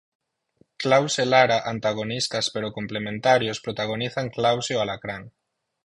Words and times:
Claus 0.83 1.13
e 1.23 1.25
Lara, 1.31 1.57
"antagonistas 1.73 2.45
pero 2.53 2.75
complementarios", 2.77 3.61
protagonizan 3.65 4.27
'Claus 4.33 4.65
e 4.73 4.75
o 4.77 4.79
alacrán'. 4.83 5.25